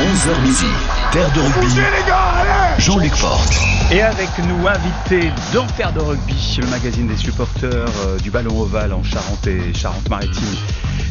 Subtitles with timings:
[0.00, 0.66] 11h midi,
[1.10, 1.74] Terre de rugby.
[2.78, 3.52] Jean-Luc Porte.
[3.90, 7.72] Et avec nous, invité dans Terre de rugby, le magazine des supporters
[8.06, 10.56] euh, du ballon ovale en Charente et Charente-Maritime.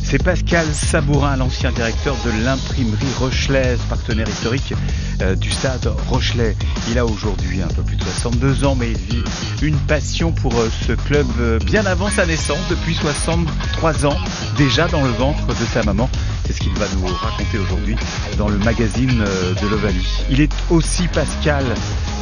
[0.10, 4.74] C'est Pascal Sabourin, l'ancien directeur de l'imprimerie Rochelaise, partenaire historique
[5.22, 6.56] euh, du stade Rochelet.
[6.90, 9.24] Il a aujourd'hui un peu plus de 62 ans, mais il vit
[9.62, 14.16] une passion pour euh, ce club euh, bien avant sa naissance, depuis 63 ans,
[14.56, 16.10] déjà dans le ventre de sa maman.
[16.46, 17.98] C'est ce qu'il va nous raconter aujourd'hui
[18.38, 19.26] dans le magazine
[19.62, 20.08] de l'Ovalie.
[20.30, 21.66] Il est aussi Pascal,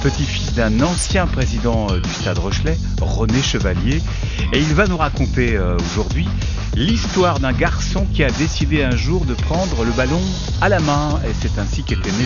[0.01, 4.01] petit-fils d'un ancien président du Stade Rochelet, René Chevalier,
[4.53, 6.27] et il va nous raconter aujourd'hui
[6.75, 10.21] l'histoire d'un garçon qui a décidé un jour de prendre le ballon
[10.61, 12.25] à la main, et c'est ainsi qu'était né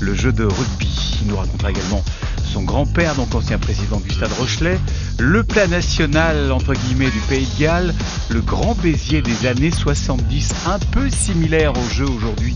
[0.00, 1.18] le, jeu de rugby.
[1.22, 2.04] Il nous racontera également
[2.44, 4.78] son grand-père, donc ancien président du Stade Rochelet,
[5.18, 7.94] le plat national entre guillemets du Pays de Galles,
[8.28, 12.54] le grand Béziers des années 70, un peu similaire au jeu aujourd'hui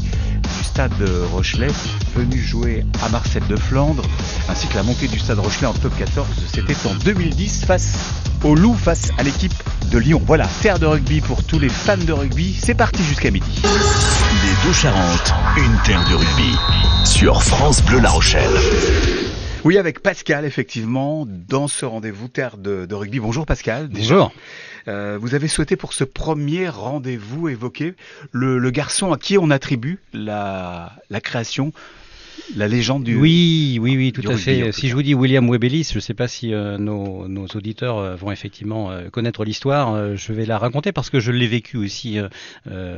[0.81, 1.73] Stade Rochelet,
[2.17, 4.03] venu jouer à Marcel de Flandre,
[4.49, 7.99] ainsi que la montée du Stade Rochelet en top 14, c'était en 2010 face
[8.45, 9.53] au Loup, face à l'équipe
[9.91, 10.23] de Lyon.
[10.25, 13.61] Voilà, terre de rugby pour tous les fans de rugby, c'est parti jusqu'à midi.
[13.63, 16.57] Les deux Charentes, une terre de rugby.
[17.05, 19.20] Sur France Bleu La Rochelle.
[19.63, 23.21] Oui, avec Pascal, effectivement, dans ce rendez-vous terre de, de rugby.
[23.21, 23.91] Bonjour Pascal.
[23.91, 24.15] Déjà.
[24.15, 24.33] Bonjour.
[24.89, 27.95] Euh, vous avez souhaité pour ce premier rendez-vous évoquer
[28.33, 31.73] le, le garçon à qui on attribue la, la création,
[32.57, 33.17] la légende du.
[33.17, 34.73] Oui, oui, oui, tout à rugby, fait.
[34.73, 37.99] Si je vous dis William Webelis, je ne sais pas si euh, nos, nos auditeurs
[37.99, 40.17] euh, vont effectivement euh, connaître l'histoire.
[40.17, 42.19] Je vais la raconter parce que je l'ai vécu aussi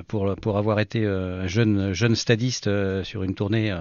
[0.08, 1.02] pour pour avoir été
[1.46, 2.68] jeune jeune stadiste
[3.04, 3.74] sur une tournée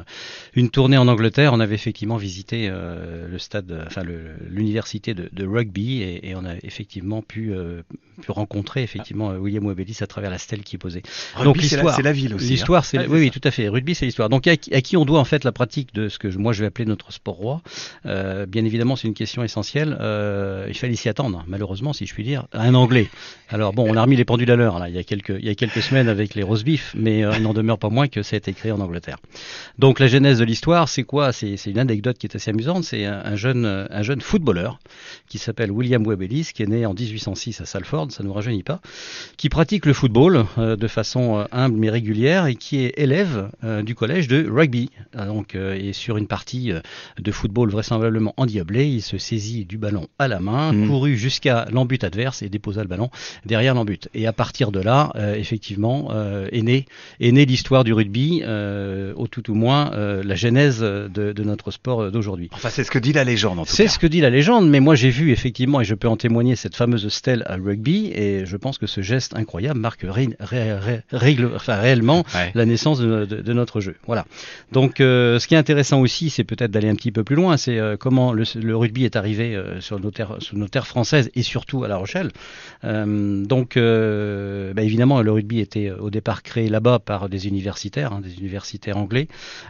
[0.56, 1.54] une tournée en Angleterre.
[1.54, 4.04] On avait effectivement visité le stade, enfin
[4.50, 7.54] l'université de, de rugby et, et on a effectivement pu
[8.22, 11.02] pu rencontrer effectivement William Webelis à travers la stèle qui posait.
[11.36, 11.96] Rugby, Donc, l'histoire.
[11.96, 12.46] c'est la ville aussi.
[12.46, 12.50] hein.
[12.50, 13.68] L'histoire, c'est oui, oui, tout à fait.
[13.68, 14.30] Rugby, c'est l'histoire.
[14.30, 16.68] Donc, à qui on doit en fait la pratique de ce que moi je vais
[16.68, 17.62] appeler notre sport roi
[18.06, 19.98] Euh, Bien évidemment, c'est une question essentielle.
[20.00, 23.10] Euh, il fallait s'y attendre, malheureusement, si je puis dire, à un Anglais.
[23.50, 24.90] Alors bon, on a remis les pendules à l'heure là.
[24.90, 27.90] Il y a quelques, semaines avec les roast beef, mais euh, il n'en demeure pas
[27.90, 29.18] moins que ça a été créé en Angleterre.
[29.80, 31.32] Donc, la genèse de l'histoire, c'est quoi?
[31.32, 32.84] C'est une anecdote qui est assez amusante.
[32.84, 34.80] C'est un, un jeune, un jeune footballeur
[35.28, 38.12] qui s'appelle William Webelis, qui est né en 1806 à Salford.
[38.12, 38.82] Ça ne nous rajeunit pas
[39.38, 43.50] qui pratique le football de façon humble mais régulière et qui est élève
[43.84, 44.90] du collège de rugby.
[45.34, 46.80] Donc, euh, et sur une partie euh,
[47.20, 50.88] de football vraisemblablement endiablée, il se saisit du ballon à la main, Mhm.
[50.88, 53.10] courut jusqu'à l'embut adverse et déposa le ballon
[53.46, 54.10] derrière l'embut.
[54.14, 56.86] Et à partir de là, euh, effectivement, euh, est née
[57.20, 61.72] est l'histoire du rugby, euh, au tout au moins euh, la genèse de, de notre
[61.72, 62.50] sport euh, d'aujourd'hui.
[62.52, 63.90] Enfin, c'est ce que dit la légende en tout C'est cas.
[63.92, 66.56] ce que dit la légende, mais moi j'ai vu effectivement, et je peux en témoigner,
[66.56, 70.74] cette fameuse stèle à rugby, et je pense que ce geste incroyable marque ré- ré-
[70.74, 72.52] ré- règle- enfin, réellement Ouais.
[72.56, 73.96] la naissance de, de- de notre jeu.
[74.08, 74.26] Voilà.
[74.72, 77.58] Donc euh, ce qui est intéressant aussi, c'est peut-être d'aller un petit peu plus loin,
[77.58, 81.88] c'est euh, comment le, rugby est arrivé euh, sur, nos terres, françaises et surtout à
[81.88, 82.32] La Rochelle.
[82.84, 87.48] Euh, donc euh, bah, évidemment, le rugby était euh, au départ créé là-bas par des
[87.48, 89.28] universitaires, hein, des universitaires anglais.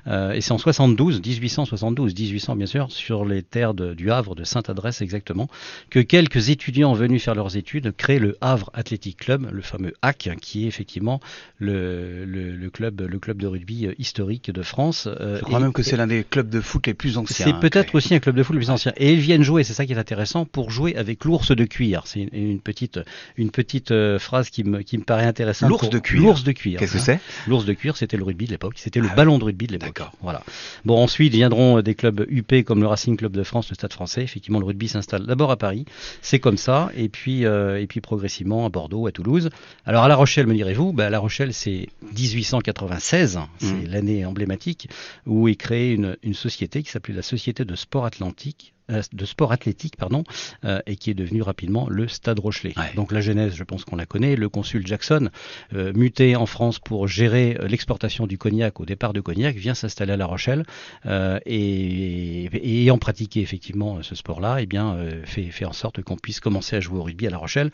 [0.07, 4.43] Euh, et c'est en 72, 1872, 1800 bien sûr, sur les terres du Havre, de
[4.43, 5.47] Sainte-Adresse exactement,
[5.89, 10.37] que quelques étudiants venus faire leurs études créent le Havre Athletic Club, le fameux HAC,
[10.41, 11.19] qui est effectivement
[11.59, 15.07] le, club, de rugby euh, historique de France.
[15.41, 17.45] Je crois et- même que c'est l'un des clubs de foot les plus anciens.
[17.45, 18.93] c'est hein, peut-être aussi un club de foot le plus ancien.
[18.97, 22.03] Et ils viennent jouer, c'est ça qui est intéressant, pour jouer avec l'ours de cuir.
[22.05, 22.99] C'est une, petite,
[23.37, 25.69] une petite euh, phrase qui me, qui me paraît intéressante.
[25.69, 26.21] L'ours de cuir.
[26.21, 26.79] L'ours de cuir.
[26.79, 27.19] Qu'est-ce que c'est?
[27.47, 28.73] L'ours de cuir, c'était le rugby de l'époque.
[28.77, 29.87] C'était le Ah ballon de rugby de l'époque.
[29.95, 30.13] D'accord.
[30.21, 30.43] Voilà.
[30.85, 33.93] Bon, ensuite viendront euh, des clubs UP comme le Racing Club de France, le Stade
[33.93, 34.21] Français.
[34.23, 35.85] Effectivement, le rugby s'installe d'abord à Paris.
[36.21, 36.89] C'est comme ça.
[36.95, 39.49] Et puis, euh, et puis progressivement à Bordeaux, à Toulouse.
[39.85, 43.39] Alors à La Rochelle, me direz-vous, ben, La Rochelle, c'est 1896.
[43.59, 43.87] C'est Mhm.
[43.87, 44.89] l'année emblématique
[45.31, 48.73] où est créée une, une société qui s'appelait la Société de Sport Atlantique.
[48.91, 50.23] euh, de sport athlétique pardon
[50.65, 52.73] euh, et qui est devenu rapidement le Stade Rochelet.
[52.77, 52.91] Ouais.
[52.95, 54.35] Donc la genèse, je pense qu'on la connaît.
[54.35, 55.29] Le consul Jackson,
[55.73, 60.13] euh, muté en France pour gérer l'exportation du cognac au départ de Cognac, vient s'installer
[60.13, 60.65] à La Rochelle
[61.05, 66.17] euh, et, et ayant pratiqué effectivement ce sport-là, eh bien fait, fait en sorte qu'on
[66.17, 67.71] puisse commencer à jouer au rugby à La Rochelle.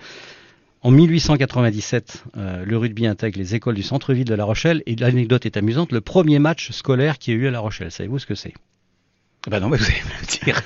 [0.84, 5.46] En 1897, euh, le rugby intègre les écoles du centre-ville de La Rochelle et l'anecdote
[5.46, 5.92] est amusante.
[5.92, 8.54] Le premier match scolaire qui a eu à La Rochelle, savez-vous ce que c'est?
[9.48, 10.62] Bah non, mais vous allez me le dire.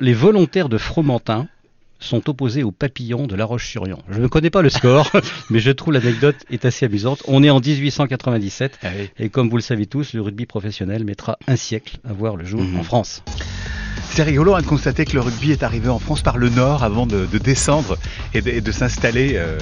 [0.00, 1.48] les, volontaires de Fromentin
[2.00, 3.98] sont opposés aux papillons de La Roche-sur-Yon.
[4.08, 5.10] Je ne connais pas le score,
[5.50, 7.22] mais je trouve l'anecdote est assez amusante.
[7.26, 9.10] On est en 1897 Ah oui.
[9.18, 12.44] et comme vous le savez tous, le rugby professionnel mettra un siècle à voir le
[12.44, 12.78] jour Mhm.
[12.78, 13.24] en France.
[14.14, 16.82] C'est rigolo hein, de constater que le rugby est arrivé en France par le nord
[16.82, 17.96] avant de, descendre
[18.34, 19.34] et de, s'installer.
[19.34, 19.58] Euh,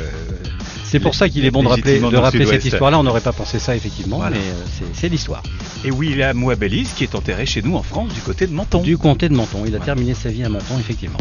[0.84, 2.98] c'est pour ça qu'il est bon de rappeler, de rappeler cette histoire-là.
[2.98, 5.42] On n'aurait pas pensé ça effectivement, mais euh, c'est l'histoire.
[5.84, 8.82] Et William Mouabelis qui est enterré chez nous en France du côté de Menton.
[8.82, 9.64] Du comté de Menton.
[9.66, 11.18] Il a terminé sa vie à Menton effectivement.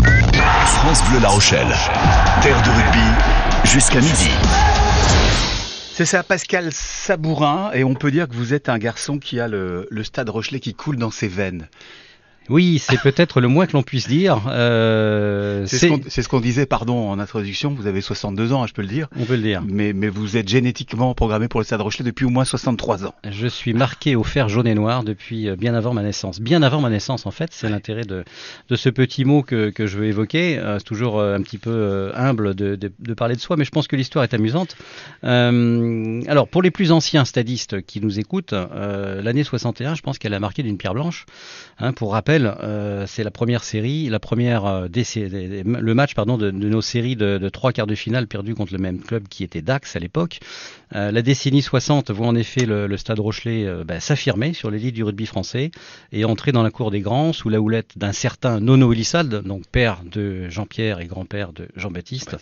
[0.64, 1.68] France Bleu La Rochelle,
[2.42, 4.30] terre de rugby jusqu'à midi.
[5.94, 9.48] C'est ça, Pascal Sabourin, et on peut dire que vous êtes un garçon qui a
[9.48, 11.70] le, le stade Rochelet qui coule dans ses veines.
[12.50, 14.42] Oui, c'est peut-être le moins que l'on puisse dire.
[14.48, 17.74] Euh, c'est ce qu'on disait, pardon, en introduction.
[17.74, 19.08] Vous avez 62 ans, hein, je peux le dire.
[19.20, 19.64] On peut le dire.
[19.68, 23.16] Mais, mais vous êtes génétiquement programmé pour le Stade Rochelet depuis au moins 63 ans.
[23.30, 26.40] Je suis marqué au fer jaune et noir depuis euh, bien avant ma naissance.
[26.40, 28.24] Bien avant ma naissance, en fait, c'est l'intérêt de,
[28.70, 30.58] de ce petit mot que, que je veux évoquer.
[30.58, 33.72] Euh, c'est toujours un petit peu humble de, de, de, parler de soi, mais je
[33.72, 34.76] pense que l'histoire est amusante.
[35.24, 40.40] alors, pour les plus anciens stadistes qui nous écoutent, l'année 61, je pense qu'elle a
[40.40, 41.26] marqué d'une pierre blanche.
[41.78, 46.52] Hein, pour rappel, euh, c'est la première série, la première euh, le match pardon de,
[46.52, 49.96] nos séries de, trois quarts de finale perdus contre le même club qui était Dax
[49.96, 50.40] à l'époque.
[50.96, 55.04] Euh, la décennie 60 voit en effet le, Stade Rochelet bah, s'affirmer sur l'élite du
[55.04, 55.72] rugby français
[56.12, 59.68] et entrer dans la cour des grands sous la houlette d'un certain Nono Elissalde, donc
[59.68, 62.38] père de Jean-Pierre et grand-père de Jean-Baptiste,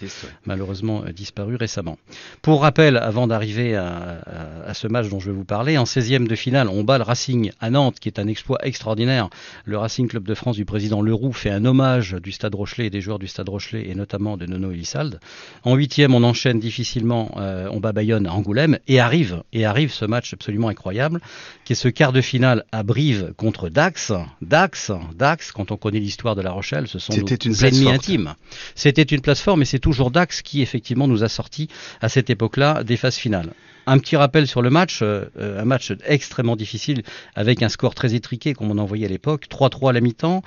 [0.45, 1.97] malheureusement disparu récemment.
[2.41, 4.21] Pour rappel, avant d'arriver à,
[4.65, 7.03] à, ce match dont je vais vous parler, en 16e de finale, on bat le
[7.03, 9.29] Racing à Nantes, qui est un exploit extraordinaire.
[9.65, 12.89] Le Racing Club de France du président Leroux fait un hommage du Stade Rochelet et
[12.89, 15.19] des joueurs du Stade Rochelet et notamment de Nono Elissalde.
[15.63, 19.91] En huitième, on enchaîne difficilement, euh, on bat Bayonne à Angoulême et arrive et arrive
[19.91, 21.19] ce match absolument incroyable
[21.65, 24.13] qui est ce quart de finale à Brive contre Dax.
[24.41, 28.35] Dax, Dax, quand on connaît l'histoire de La Rochelle, ce sont nos ennemis intimes.
[28.75, 31.67] C'était une place forte, mais c'est toujours Dax qui effectivement nous a sorti
[31.99, 33.53] à cette époque-là des phases finales.
[33.85, 37.03] Un petit rappel sur le match, euh, euh, un match extrêmement difficile
[37.35, 40.41] avec un score très étriqué comme on envoyait à l'époque, 3-3 à la mi-temps.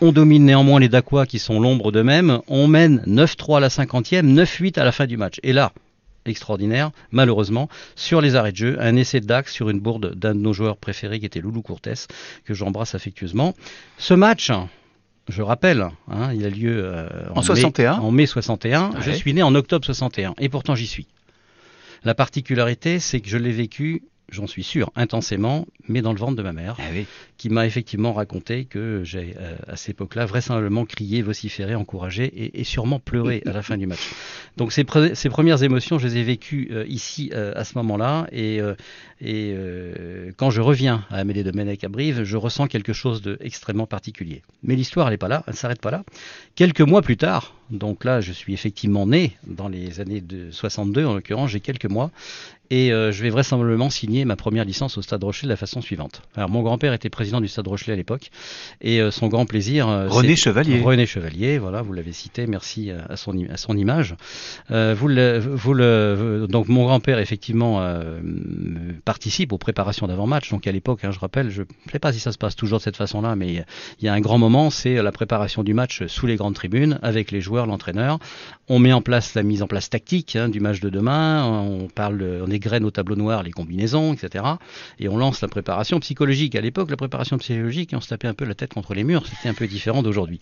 [0.00, 2.40] On domine néanmoins les Dacois qui sont l'ombre d'eux-mêmes.
[2.48, 5.38] On mène 9-3 à la 50e, 9-8 à la fin du match.
[5.42, 5.72] Et là,
[6.24, 10.34] extraordinaire, malheureusement, sur les arrêts de jeu, un essai de Dax sur une bourde d'un
[10.34, 12.08] de nos joueurs préférés qui était Loulou Courtès,
[12.44, 13.54] que j'embrasse affectueusement.
[13.98, 14.50] Ce match,
[15.28, 17.94] je rappelle, hein, il a lieu euh, en, en, 61.
[17.94, 18.92] en mai 61.
[19.00, 21.06] Je suis né en octobre 61 et pourtant j'y suis.
[22.04, 24.02] La particularité, c'est que je l'ai vécu
[24.32, 26.82] j'en suis sûr, intensément, mais dans le ventre de ma mère, ah
[27.42, 32.62] qui m'a effectivement raconté que j'ai, euh, à cette époque-là, vraisemblablement crié, vociféré, encouragé et,
[32.62, 34.12] sûrement pleuré à la fin du match.
[34.56, 38.60] Donc ces, premières émotions, je les ai vécues euh, ici euh, à ce moment-là, et,
[40.36, 44.42] quand je reviens à Amédée de Menec à Brive, je ressens quelque chose d'extrêmement particulier.
[44.62, 46.04] Mais l'histoire, elle n'est pas là, elle ne s'arrête pas là.
[46.54, 51.06] Quelques mois plus tard, donc là, je suis effectivement né dans les années de 62,
[51.06, 52.10] en l'occurrence, j'ai quelques mois,
[52.70, 56.22] et je vais vraisemblablement signer ma première licence au Stade Rochelet de la façon suivante.
[56.34, 58.30] Alors mon grand-père était président du Stade Rochelet à l'époque
[58.80, 59.88] et euh, son grand plaisir.
[59.88, 60.80] Euh, René Chevalier.
[60.80, 64.14] René Chevalier, voilà, vous l'avez cité, merci à son, à son image.
[64.68, 67.82] vous le, vous le, donc mon grand-père effectivement
[69.04, 70.50] participe aux préparations d'avant-match.
[70.50, 72.78] Donc à l'époque, hein, je rappelle, je ne sais pas si ça se passe toujours
[72.78, 73.64] de cette façon-là, mais
[74.00, 76.98] il y a un grand moment, c'est la préparation du match sous les grandes tribunes
[77.02, 78.18] avec les joueurs, l'entraîneur.
[78.68, 81.44] On met en place la mise en place tactique hein, du match de demain.
[81.44, 84.44] On parle, on graines au tableau noir les combinaisons, etc.
[84.98, 86.54] Et on lance la préparation psychologique.
[86.54, 89.26] À l'époque, la préparation psychologique, on se tapait un peu la tête contre les murs,
[89.26, 90.40] c'était un peu différent d'aujourd'hui.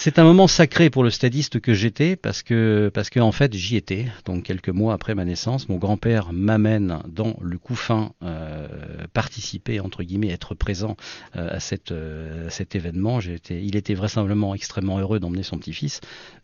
[0.00, 3.52] C'est un moment sacré pour le stadiste que j'étais parce que parce que en fait
[3.54, 4.06] j'y étais.
[4.26, 8.68] Donc quelques mois après ma naissance, mon grand-père m'amène dans le couffin euh,
[9.12, 10.96] participer entre guillemets, être présent
[11.34, 13.18] euh, à cette euh, cet événement.
[13.50, 16.00] il était vraisemblablement extrêmement heureux d'emmener son petit-fils.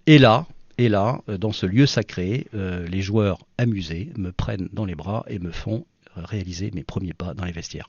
[0.06, 4.96] Et là, et là, dans ce lieu sacré, les joueurs amusés me prennent dans les
[4.96, 7.88] bras et me font réaliser mes premiers pas dans les vestiaires.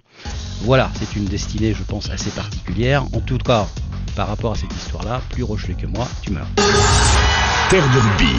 [0.62, 3.04] Voilà, c'est une destinée, je pense, assez particulière.
[3.14, 3.68] En tout cas,
[4.16, 6.48] par rapport à cette histoire-là, plus Rochelet que moi, tu meurs.
[7.70, 8.34] Terre de rugby.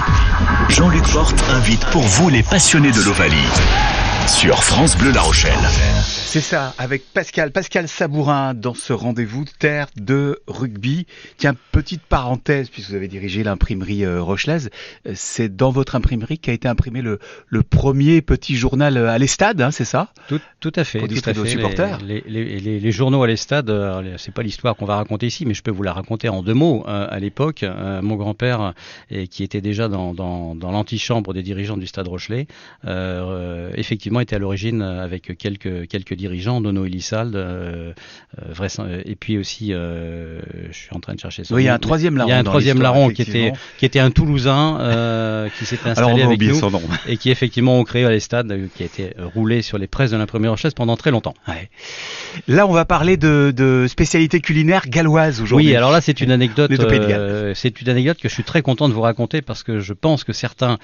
[0.69, 3.96] Jean-Luc Porte invite pour vous les passionnés de l'Ovalie
[4.26, 5.52] sur France Bleu La Rochelle.
[6.02, 11.06] C'est ça, avec Pascal, Pascal Sabourin dans ce rendez-vous Terre de rugby.
[11.37, 14.71] Tiens, petite parenthèse, puisque vous avez dirigé l'imprimerie euh, Rochelaise,
[15.06, 19.18] euh, c'est dans votre imprimerie qu'a été imprimé le, le premier petit journal euh, à
[19.18, 20.12] l'Estade, hein, c'est ça?
[20.28, 20.99] Tout, tout, à fait.
[20.99, 21.47] Tout à fait.
[21.47, 21.99] supporters.
[22.04, 23.73] Les, les, les, les, journaux à l'Estade,
[24.18, 26.54] c'est pas l'histoire qu'on va raconter ici, mais je peux vous la raconter en deux
[26.54, 26.85] mots.
[26.87, 27.64] à l'époque,
[28.02, 28.75] mon grand-père,
[29.30, 32.47] qui était déjà dans, dans, dans l'antichambre des dirigeants du Stade Rochelet,
[33.75, 37.95] effectivement, effectivement été à l'origine avec quelques quelques dirigeants, Dono Elissalde,
[39.05, 41.43] et puis aussi, je suis en train de chercher.
[41.51, 42.29] oui, il y a un troisième larron.
[42.29, 46.23] Il y a un troisième larron qui était qui était un Toulousain qui s'était installé
[46.23, 46.61] avec nous
[47.07, 50.17] et qui effectivement ont créé les stades, qui a été roulé sur les presses de
[50.17, 51.35] l'imprimerie Rochelle pendant très longtemps.
[51.49, 51.71] Ouais.
[52.49, 55.69] Là, on va parler de, de spécialité culinaire galloise aujourd'hui.
[55.69, 56.71] Oui, alors là, c'est une anecdote.
[56.71, 59.93] Euh, c'est une anecdote que je suis très content de vous raconter parce que je
[59.93, 60.79] pense que certains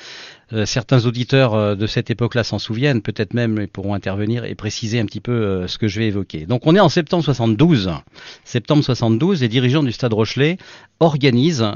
[0.52, 4.54] euh, certains auditeurs euh, de cette époque-là s'en souviennent, peut-être même ils pourront intervenir et
[4.54, 6.46] préciser un petit peu euh, ce que je vais évoquer.
[6.46, 7.90] Donc on est en septembre 72.
[8.44, 10.58] Septembre 72, les dirigeants du Stade Rochelet
[11.00, 11.66] organisent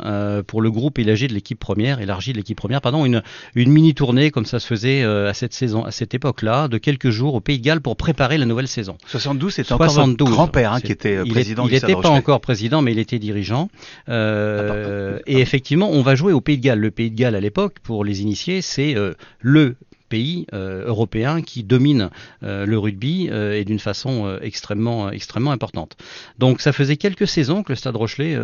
[0.46, 3.22] pour le groupe élargi de l'équipe première, élargi de l'équipe première, pardon, une,
[3.56, 7.10] une mini tournée comme ça se faisait à cette saison, à cette époque-là, de quelques
[7.10, 8.96] jours au Pays de Galles pour préparer la nouvelle saison.
[9.08, 12.92] 72, c'était encore votre grand-père hein, qui était président il n'était pas encore président, mais
[12.92, 13.68] il était dirigeant.
[14.08, 16.80] Euh, et effectivement, on va jouer au Pays de Galles.
[16.80, 19.76] Le Pays de Galles à l'époque, pour les initiés, c'est euh, le
[20.08, 22.10] pays euh, européen qui domine
[22.42, 25.96] euh, le rugby et d'une façon extrêmement extrêmement importante.
[26.38, 28.36] Donc ça faisait quelques saisons que le Stade Rochelet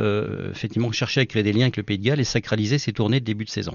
[0.50, 3.20] effectivement cherchait à créer des liens avec le Pays de Galles et sacraliser ses tournées
[3.20, 3.74] de début de saison.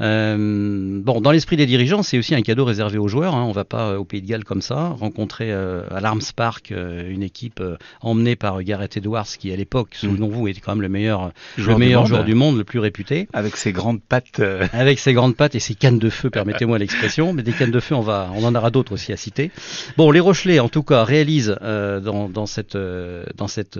[0.00, 3.34] Euh, bon, dans l'esprit des dirigeants, c'est aussi un cadeau réservé aux joueurs.
[3.34, 3.44] Hein.
[3.44, 6.72] On va pas euh, au Pays de Galles comme ça rencontrer euh, à l'Arms Park
[6.72, 7.62] une équipe
[8.00, 10.06] emmenée par Gareth Edwards, qui à l'époque, mm.
[10.06, 12.78] souvenons-vous, était quand même le meilleur joueur, le meilleur du, joueur du monde, le plus
[12.78, 13.28] réputé.
[13.32, 14.40] Avec ses grandes pattes.
[14.72, 17.32] Avec ses grandes pattes et ses cannes de feu, permettez-moi l'expression.
[17.32, 19.50] Mais des cannes de feu, on va, on en aura d'autres aussi à citer.
[19.96, 23.78] Bon, les Rochelais, en tout cas, réalisent dans, dans, cette, dans cette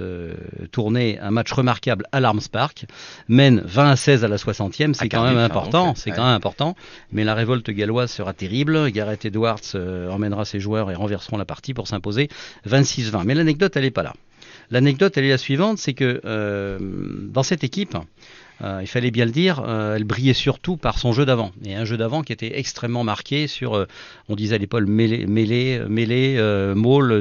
[0.70, 2.86] tournée un match remarquable à l'Arms Park,
[3.28, 6.76] mènent 20 à 16 à la 60e, c'est quand même important c'est quand même important.
[7.12, 8.90] Mais la révolte galloise sera terrible.
[8.90, 12.28] Gareth Edwards euh, emmènera ses joueurs et renverseront la partie pour s'imposer
[12.68, 13.24] 26-20.
[13.24, 14.12] Mais l'anecdote, elle n'est pas là.
[14.70, 17.96] L'anecdote, elle est la suivante, c'est que euh, dans cette équipe,
[18.62, 21.50] euh, il fallait bien le dire, euh, elle brillait surtout par son jeu d'avant.
[21.64, 23.86] Et un jeu d'avant qui était extrêmement marqué sur, euh,
[24.28, 26.34] on disait à l'époque, mêlée, mêlée, mêlée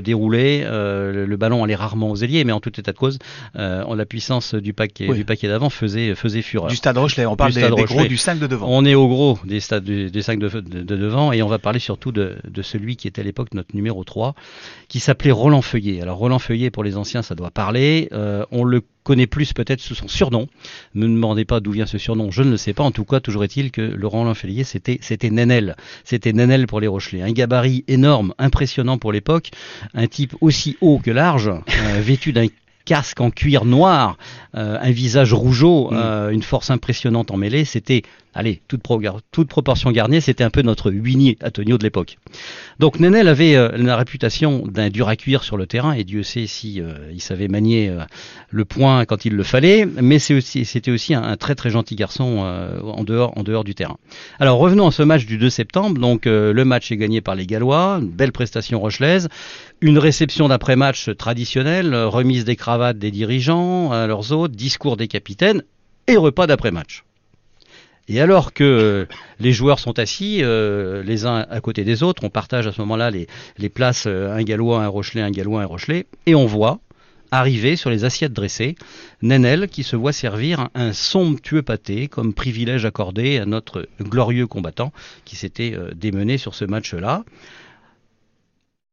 [0.04, 0.63] déroulé.
[0.63, 3.20] le ballon allait rarement aux ailiers, mais en tout état de cause,
[3.56, 6.70] la puissance du paquet, du paquet d'avant faisait, faisait fureur.
[6.70, 8.68] Du stade Rochelet, on parle des, gros du 5 de devant.
[8.70, 11.80] On est au gros des, stades, des 5 de, de, devant et on va parler
[11.80, 14.36] surtout de, de celui qui était à l'époque notre numéro 3,
[14.88, 16.02] qui s'appelait Roland Feuillet.
[16.02, 18.10] Alors Roland Feuillet, pour les anciens, ça doit parler.
[18.52, 20.48] on le connaît plus peut-être sous son surnom.
[20.96, 22.84] Ne me demandez pas d'où vient ce surnom, je ne le sais pas.
[22.84, 25.76] En tout cas, toujours est-il que Laurent Lanfelier, c'était c'était Nenel.
[26.04, 27.22] C'était Nenel pour les Rochelais.
[27.22, 29.52] Un gabarit énorme, impressionnant pour l'époque.
[29.94, 31.62] Un type aussi haut que large, euh,
[32.02, 32.48] vêtu d'un
[32.86, 34.18] casque en cuir noir,
[34.56, 35.96] euh, un visage rougeau, mm.
[35.96, 37.66] euh, une force impressionnante en mêlée.
[37.66, 38.04] C'était
[38.36, 38.82] allez, toute,
[39.32, 42.18] toute proportion garnie, c'était un peu notre Winnie Antonio de l'époque.
[42.80, 46.24] Donc Nenel avait euh, la réputation d'un dur à cuire sur le terrain, et Dieu
[46.24, 47.92] sait si il savait manier
[48.50, 52.40] le point quand il le fallait, mais c'était aussi, aussi un, très très gentil garçon
[52.84, 53.98] en, dehors, en dehors du terrain.
[54.40, 57.46] Alors revenons à ce match du 2 septembre, donc le match est gagné par les
[57.46, 59.30] Gallois, une belle prestation rochelaise,
[59.84, 65.62] une réception d'après-match traditionnelle, remise des cravates des dirigeants à leurs hôtes, discours des capitaines,
[66.08, 67.04] et repas d'après-match.
[68.08, 69.06] Et alors que
[69.42, 72.80] les joueurs sont assis euh, les uns à côté des autres, on partage à ce
[72.80, 76.46] moment-là les, les, places euh, un gallois, un rochelet, un gallois, un rochelet, et on
[76.46, 76.80] voit
[77.32, 78.75] arriver sur les assiettes dressées
[79.22, 84.94] Nenel qui se voit servir un somptueux pâté comme privilège accordé à notre glorieux combattant
[85.25, 87.25] qui s'était euh, démené sur ce match-là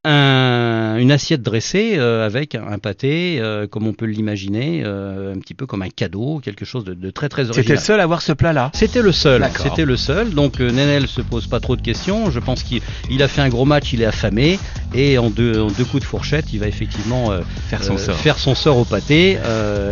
[0.05, 5.39] un, une assiette dressée euh, avec un pâté, euh, comme on peut l'imaginer, euh, un
[5.39, 7.65] petit peu comme un cadeau, quelque chose de, de très très original.
[7.65, 8.71] C'était le seul à avoir ce plat-là.
[8.75, 9.47] C'était le seul.
[9.59, 10.31] C'était le seul.
[10.31, 12.31] Donc Nenel se pose pas trop de questions.
[12.31, 14.59] Je pense qu'il a fait un gros match, il est affamé
[14.95, 17.31] et en deux, en deux coups de fourchette, il va effectivement
[17.69, 19.39] faire son sort, faire son sort au pâté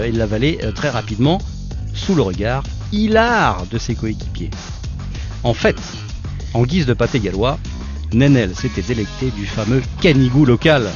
[0.04, 1.38] et l'avaler très rapidement
[1.94, 2.62] sous le regard
[2.92, 4.50] hilar de ses coéquipiers.
[5.44, 5.76] En fait,
[6.54, 7.58] en guise de pâté gallois,
[8.12, 10.88] Nenel s'était délecté du fameux canigou local.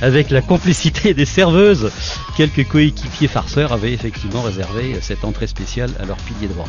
[0.00, 1.90] Avec la complicité des serveuses,
[2.36, 6.68] quelques coéquipiers farceurs avaient effectivement réservé cette entrée spéciale à leur pilier droit.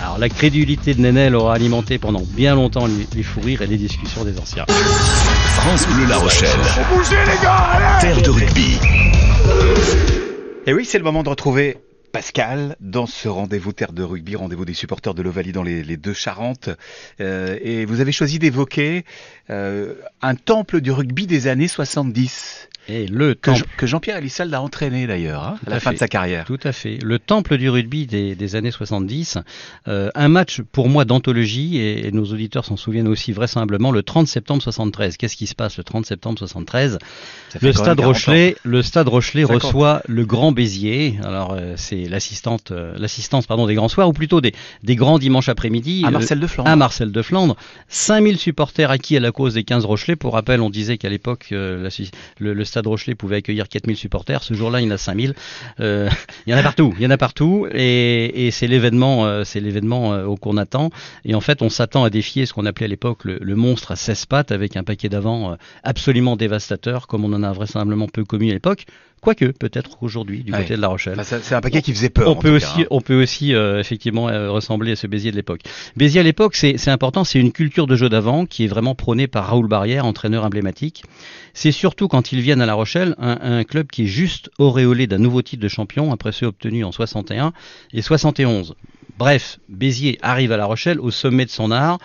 [0.00, 3.78] Alors la crédulité de Nenel aura alimenté pendant bien longtemps les, fous rires et les
[3.78, 4.66] discussions des anciens.
[4.68, 6.50] France Bleu La Rochelle.
[8.00, 8.78] Terre de rugby.
[10.66, 11.78] Et oui, c'est le moment de retrouver
[12.16, 16.14] Pascal, dans ce rendez-vous Terre de rugby, rendez-vous des supporters de l'Ovalie dans les, deux
[16.14, 16.70] Charentes.
[17.20, 19.04] Euh, et vous avez choisi d'évoquer
[19.48, 22.68] un temple du rugby des années 70.
[22.88, 25.98] Et le que, temple, que Jean-Pierre Elissalde a entraîné d'ailleurs hein, à la fin de
[25.98, 26.44] sa carrière.
[26.44, 26.98] Tout à fait.
[27.02, 29.38] Le temple du rugby des, des années 70.
[29.88, 34.04] Euh, un match pour moi d'anthologie, et, et nos auditeurs s'en souviennent aussi vraisemblablement, le
[34.04, 35.16] 30 septembre 73.
[35.16, 36.98] Qu'est-ce qui se passe le 30 septembre 73
[37.48, 38.06] Ça fait Le stade même 40 ans.
[38.06, 39.62] Rochelet, le stade Rochelet 50.
[39.62, 41.18] reçoit le Grand Béziers.
[41.24, 45.18] Alors euh, c'est l'assistante, euh, l'assistance pardon des grands soirs ou plutôt des, des grands
[45.18, 46.02] dimanches après-midi.
[46.04, 46.70] À euh, Marcel de Flandre.
[46.70, 47.56] à Marcel de Flandre.
[47.88, 50.16] 5000 supporters acquis à la cause des 15 Rochelais.
[50.16, 51.88] Pour rappel, on disait qu'à l'époque, euh,
[52.40, 54.42] le, le stade Rochelet pouvait accueillir 4000 supporters.
[54.42, 55.34] Ce jour-là, il y en a 5000.
[55.78, 56.08] Euh,
[56.46, 56.94] il y en a partout.
[56.96, 57.68] Il y en a partout.
[57.72, 60.90] Et, c'est l'événement, euh, c'est l'événement qu'on attend.
[61.24, 63.92] Et en fait, on s'attend à défier ce qu'on appelait à l'époque le, le monstre
[63.92, 68.24] à 16 pattes avec un paquet d'avant absolument dévastateur, comme on en a vraisemblablement peu
[68.24, 68.86] commis à l'époque.
[69.22, 70.62] Quoique, peut-être aujourd'hui, du Ouais.
[70.62, 71.18] côté de La Rochelle.
[71.18, 72.28] Enfin, c'est un paquet qui faisait peur.
[72.30, 72.84] On peut, cas, hein.
[72.90, 75.62] on peut aussi euh, effectivement euh, ressembler à ce Béziers de l'époque.
[75.96, 78.94] Béziers à l'époque, c'est c'est important, c'est une culture de jeu d'avant qui est vraiment
[78.94, 81.02] prônée par Raoul Barrière, entraîneur emblématique.
[81.54, 85.06] C'est surtout quand ils viennent à La Rochelle, un, un club qui est juste auréolé
[85.06, 87.52] d'un nouveau titre de champion après ceux obtenus en 61
[87.92, 88.74] et 71.
[89.18, 91.98] Bref, Béziers arrive à La Rochelle au sommet de son art,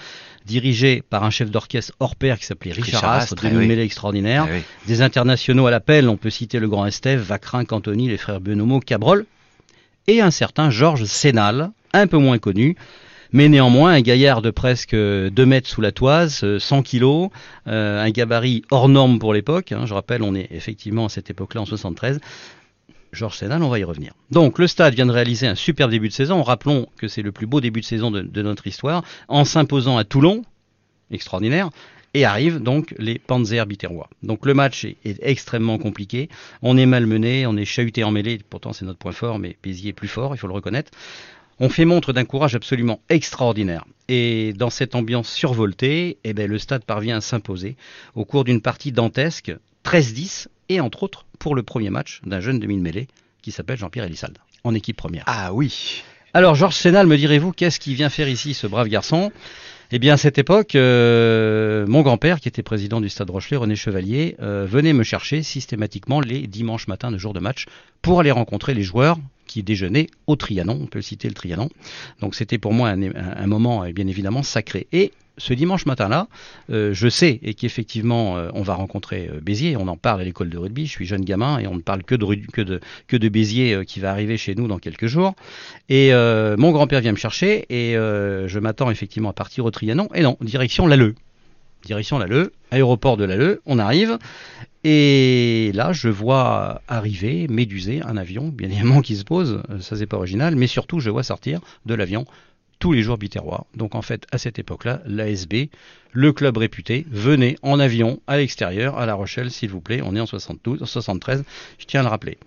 [0.46, 3.68] dirigé par un chef d'orchestre hors pair qui s'appelait Richard, Richard Astre, d'une eh oui.
[3.68, 4.48] mêlée extraordinaire.
[4.52, 4.62] Oui.
[4.88, 8.80] Des internationaux à l'appel, on peut citer le grand Estève, Vacrin, Cantoni, les frères Benomo,
[8.80, 9.26] Cabrol,
[10.08, 12.76] et un certain Georges Sénal, un peu moins connu,
[13.34, 17.30] mais néanmoins un gaillard de presque 2 mètres sous la toise, euh, 100 kilos,
[17.68, 19.72] euh, un gabarit hors norme pour l'époque.
[19.72, 19.86] hein.
[19.86, 22.20] je rappelle, on est effectivement à cette époque-là en 73.
[23.12, 24.14] Georges Sénal, on va y revenir.
[24.30, 26.42] Donc le stade vient de réaliser un super début de saison.
[26.44, 30.04] Rappelons que c'est le plus beau début de saison de, notre histoire, en s'imposant à
[30.04, 30.44] Toulon,
[31.12, 31.70] extraordinaire,
[32.14, 34.10] et arrivent donc les Panzers biterrois.
[34.24, 36.30] Donc le match est, est extrêmement compliqué.
[36.62, 38.40] On est malmené, on est chahuté en mêlée.
[38.50, 40.92] Pourtant c'est notre point fort, mais Béziers est plus fort, il faut le reconnaître.
[41.64, 43.86] On fait montre d'un courage absolument extraordinaire.
[44.08, 47.76] Et dans cette ambiance survoltée, eh ben, le stade parvient à s'imposer
[48.16, 49.54] au cours d'une partie dantesque,
[49.86, 53.08] 13-10, et entre autres pour le premier match d'un jeune demi-mêlée
[53.42, 55.24] qui s'appelle Jean-Pierre Elissalde, en équipe première.
[55.28, 56.04] Ah oui.
[56.34, 59.32] Alors, Georges Sénal, me direz-vous, qu'est-ce qu'il vient faire ici, ce brave garçon?
[59.92, 63.76] Eh bien, à cette époque, euh, mon grand-père, qui était président du Stade Rochelet, René
[63.76, 67.66] Chevalier, euh, venait me chercher systématiquement les dimanches matins de jour de match
[68.02, 70.80] pour aller rencontrer les joueurs qui déjeunaient au Trianon.
[70.82, 71.68] On peut citer le Trianon.
[72.22, 74.88] Donc, c'était pour moi un, un- un moment, euh, bien évidemment, sacré.
[74.94, 76.28] Et ce dimanche matin-là,
[76.70, 79.78] euh, je sais et qu'effectivement, euh, on va rencontrer euh, Béziers.
[79.78, 80.86] On en parle à l'école de rugby.
[80.86, 84.56] Je suis jeune gamin et on ne parle que de, Béziers qui va arriver chez
[84.56, 85.34] nous dans quelques jours.
[85.90, 90.10] Et mon grand-père vient me chercher et je m'attends effectivement à partir au Trianon.
[90.14, 91.16] Et non, direction Lalleux.
[91.84, 94.18] Direction Lalleux, aéroport de Lalleux, on arrive.
[94.84, 99.62] Et là, je vois arriver, méduser, un avion, bien évidemment, qui se pose.
[99.80, 100.56] Ça, c'est pas original.
[100.56, 102.26] Mais surtout, je vois sortir de l'avion
[102.82, 103.68] tous les jours biterrois.
[103.76, 105.70] Donc, en fait, à cette époque-là, l'ASB,
[106.12, 110.02] le club réputé, venait en avion à l'extérieur, à La Rochelle, s'il vous plaît.
[110.04, 111.44] On est en 72, en 73,
[111.78, 112.40] je tiens à le rappeler.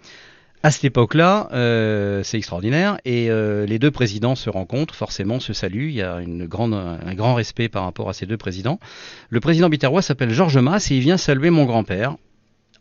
[0.65, 5.53] À cette époque-là, euh, c'est extraordinaire et euh, les deux présidents se rencontrent, forcément se
[5.53, 5.91] saluent.
[5.91, 8.81] Il y a un grand respect par rapport à ces deux présidents.
[9.29, 12.17] Le président biterrois s'appelle Georges Masse et il vient saluer mon grand-père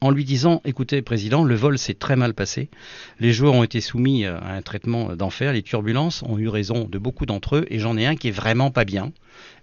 [0.03, 2.69] en lui disant Écoutez, président, le vol s'est très mal passé.
[3.21, 5.53] Les joueurs ont été soumis euh, à un traitement d'enfer.
[5.53, 8.31] Les turbulences ont eu raison de beaucoup d'entre eux et j'en ai un qui est
[8.31, 9.13] vraiment pas bien.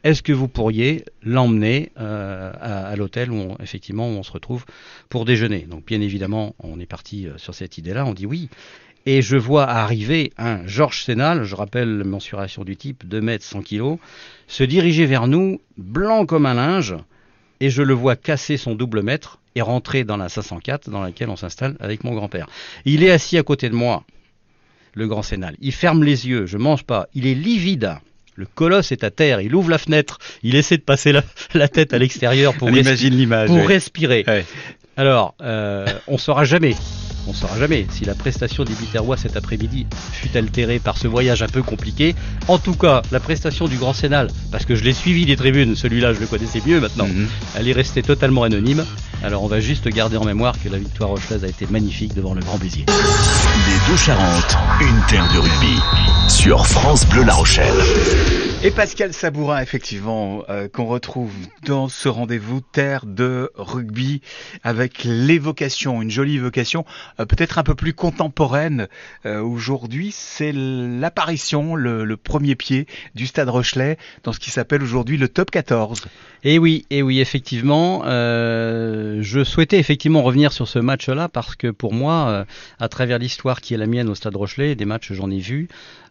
[0.03, 4.65] Est-ce que vous pourriez l'emmener euh, à, l'hôtel où on, effectivement on se retrouve
[5.11, 5.67] pour déjeuner?
[5.69, 8.07] Donc bien évidemment, on est parti euh, sur cette idée-là.
[8.07, 8.49] On dit oui.
[9.05, 13.45] Et je vois arriver un Georges Sénal, je rappelle la mensuration du type, 2 mètres
[13.45, 13.99] 100 kilos,
[14.47, 16.97] se diriger vers nous, blanc comme un linge,
[17.61, 21.29] et je le vois casser son double mètre et rentrer dans la 504 dans laquelle
[21.29, 22.47] on s'installe avec mon grand-père.
[22.85, 24.05] Il est assis à côté de moi,
[24.95, 25.57] le grand Sénal.
[25.61, 27.09] Il ferme les yeux, je mange pas.
[27.15, 27.97] Il est livide.
[28.37, 31.23] Le colosse est à terre, il ouvre la fenêtre, il essaie de passer la,
[31.55, 33.67] la tête à l'extérieur pour, respi- pour oui.
[33.67, 34.25] respirer.
[34.97, 36.75] Alors, euh, on saura jamais,
[37.27, 41.43] on saura jamais si la prestation des Biterrois cet après-midi fut altérée par ce voyage
[41.43, 42.15] un peu compliqué.
[42.49, 45.77] En tout cas, la prestation du Grand Sénal, parce que je l'ai suivi des tribunes,
[45.77, 47.29] celui-là je le connaissais mieux maintenant, Mhm.
[47.57, 48.85] elle est restée totalement anonyme.
[49.23, 52.33] Alors on va juste garder en mémoire que la victoire rochelaise a été magnifique devant
[52.35, 52.87] le Grand Béziers.
[52.89, 55.79] Les deux Charentes, une terre de rugby.
[56.29, 58.50] Sur France Bleu La Rochelle.
[58.63, 61.33] Et Pascal Sabourin, effectivement, euh, qu'on retrouve
[61.65, 64.21] dans ce rendez-vous Terre de rugby
[64.63, 66.85] avec l'évocation, une jolie évocation,
[67.21, 68.87] euh, peut-être un peu plus contemporaine
[69.25, 70.11] euh, aujourd'hui.
[70.13, 75.51] C'est l'apparition, le, premier pied du Stade Rochelet dans ce qui s'appelle aujourd'hui le Top
[75.51, 76.03] 14.
[76.45, 81.95] Et oui, et oui, effectivement, je souhaitais effectivement revenir sur ce match-là parce que pour
[81.95, 82.47] moi,
[82.79, 85.69] à travers l'histoire qui est la mienne au Stade Rochelet, des matchs j'en ai vus,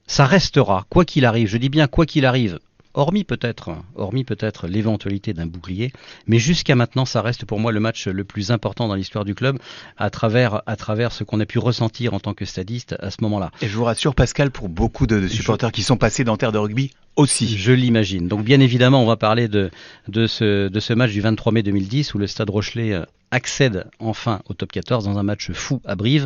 [0.09, 1.47] ça restera, quoi qu'il arrive.
[1.47, 2.59] Je dis bien quoi qu'il arrive,
[2.95, 5.93] hormis peut-être, hormis peut-être l'éventualité d'un bouclier,
[6.25, 9.35] mais jusqu'à maintenant, ça reste pour moi le match le plus important dans l'histoire du
[9.35, 9.59] club,
[9.97, 13.17] à travers, à travers ce qu'on a pu ressentir en tant que stadiste à ce
[13.21, 13.51] moment-là.
[13.61, 16.57] Et je vous rassure, Pascal, pour beaucoup de, supporters qui sont passés dans terre de
[16.57, 17.55] rugby aussi.
[17.55, 18.27] Je l'imagine.
[18.27, 19.69] Donc bien évidemment, on va parler de,
[20.07, 23.85] de, ce, de ce match du 23 mai 2010 où le Stade Rochelet euh, accède
[23.99, 26.25] enfin au top 14 dans un match fou à Brive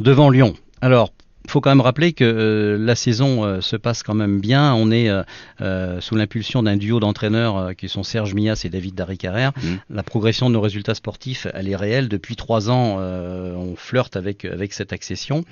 [0.00, 0.54] devant Lyon.
[0.80, 1.12] Alors,
[1.44, 4.74] il faut quand même rappeler que euh, la saison euh, se passe quand même bien.
[4.74, 5.10] On est
[5.60, 9.52] euh, sous l'impulsion d'un duo d'entraîneurs qui sont Serge Mias et David Darry Carrère.
[9.56, 9.94] Mmh.
[9.94, 12.08] La progression de nos résultats sportifs, elle est réelle.
[12.08, 15.44] Depuis trois ans, on flirte avec avec cette accession.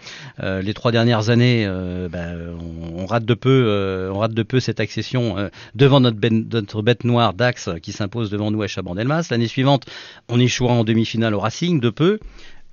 [0.43, 1.67] les trois dernières années,
[2.11, 2.57] ben,
[2.97, 5.37] on, rate de peu, on rate de peu cette accession
[5.75, 9.29] devant notre, ben, notre, bête noire Dax qui s'impose devant nous à Chabandelmas.
[9.31, 9.87] L'année suivante,
[10.29, 12.19] on échouera en demi-finale au Racing de peu.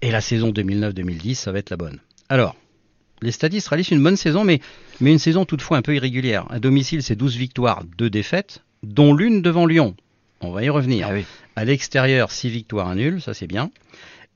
[0.02, 2.00] Et la saison 2009-2010, ça va être la bonne.
[2.30, 2.56] Alors,
[3.22, 4.60] les stadistes réalisent une bonne saison, mais,
[5.00, 6.46] mais une saison toutefois un peu irrégulière.
[6.50, 9.96] À domicile, c'est 12 victoires, 2 défaites, dont l'une devant Lyon.
[10.42, 11.10] On va y revenir.
[11.10, 11.16] Ah
[11.56, 13.72] à l'extérieur, 6 victoires, 1 nul, ça c'est bien.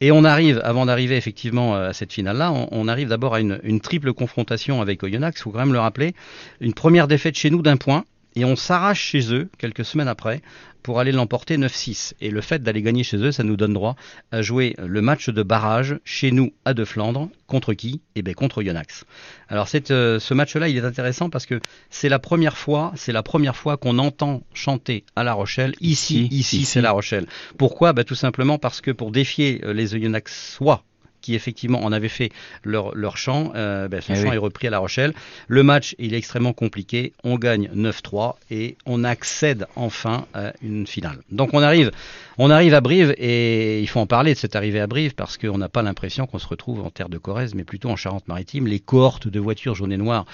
[0.01, 3.81] Et on arrive, avant d'arriver effectivement à cette finale-là, on, arrive d'abord à une, une,
[3.81, 6.15] triple confrontation avec Oyonnax, il faut quand même le rappeler.
[6.61, 10.41] Une première défaite chez nous d'un point, et on s'arrache chez eux quelques semaines après
[10.83, 12.13] pour aller l'emporter 9-6.
[12.21, 13.95] Et le fait d'aller gagner chez eux, ça nous donne droit
[14.31, 17.29] à jouer le match de barrage chez nous à De Flandre.
[17.47, 18.01] Contre qui?
[18.15, 19.05] Eh bien contre Yonax.
[19.47, 23.23] Alors euh, ce match-là, il est intéressant parce que c'est la première fois, c'est la
[23.23, 25.73] première fois qu'on entend chanter à La Rochelle.
[25.81, 27.25] Ici, ici, c'est La Rochelle.
[27.57, 27.93] Pourquoi?
[27.93, 30.83] Bah, Tout simplement parce que pour défier euh, les Oyonnaxois
[31.21, 32.31] qui effectivement en avaient fait
[32.63, 33.51] leur, leur chant.
[33.55, 35.13] Euh, ben, ce eh chant est repris à La Rochelle.
[35.47, 37.13] Le match, il est extrêmement compliqué.
[37.23, 41.19] On gagne 9-3 et on accède enfin à une finale.
[41.31, 41.91] Donc on arrive,
[42.37, 45.37] on arrive à Brive et il faut en parler de cette arrivée à Brive parce
[45.37, 48.67] qu'on n'a pas l'impression qu'on se retrouve en terre de Corrèze, mais plutôt en Charente-Maritime.
[48.67, 50.25] Les cohortes de voitures jaunes et noires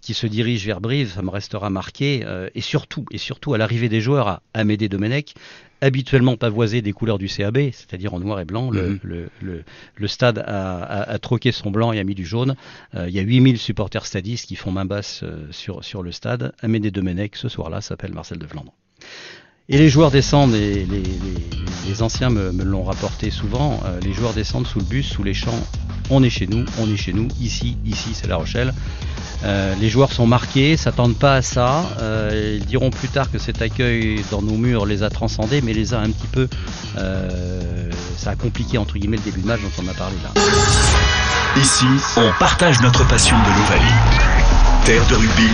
[0.00, 2.22] qui se dirigent vers Brive, ça me restera marqué.
[2.24, 5.34] Euh, et surtout, et surtout à l'arrivée des joueurs à Amédée Domenech,
[5.82, 8.70] habituellement pavoisé des couleurs du CAB, c'est-à-dire en noir et blanc.
[8.70, 9.28] le, mhm.
[9.42, 9.64] le,
[9.96, 12.54] le, stade a, a, troqué son blanc et a mis du jaune.
[12.94, 16.12] Euh, il y a 8000 supporters stadistes qui font main basse euh, sur, sur le
[16.12, 16.54] stade.
[16.60, 18.72] Amédée Domenech, ce soir-là, s'appelle Marcel de Flandre.
[19.72, 20.86] Et les joueurs descendent, et
[21.86, 25.32] les, anciens me, l'ont rapporté souvent, euh, les joueurs descendent sous le bus, sous les
[25.32, 25.58] champs.
[26.10, 28.74] On est chez nous, on est chez nous, ici, ici c'est La Rochelle.
[29.44, 31.86] Euh, les joueurs sont marqués, s'attendent pas à ça.
[32.00, 35.72] Euh, ils diront plus tard que cet accueil dans nos murs les a transcendés, mais
[35.72, 36.48] les a un petit peu.
[38.18, 40.38] Ça a compliqué entre guillemets le début de match dont on a parlé là.
[41.58, 41.86] Ici,
[42.18, 44.84] on partage notre passion de l'Ovalie.
[44.84, 45.48] Terre de rugby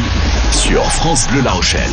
[0.50, 1.92] sur France Bleu La Rochelle.